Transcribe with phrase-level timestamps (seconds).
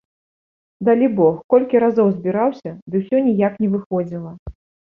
[0.89, 4.31] Далібог, колькі разоў збіраўся, ды ўсё ніяк не выходзіла.